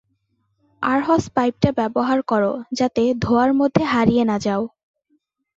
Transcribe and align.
আর 0.83 0.99
hose 1.01 1.23
পাইপটা 1.35 1.69
ব্যবহার 1.71 2.19
কর 2.21 2.43
যাতে 2.73 3.03
ধোঁয়ার 3.19 3.51
মধ্যে 3.53 3.83
হারিয়ে 3.85 4.23
না 4.25 4.37
যাও। 4.39 4.63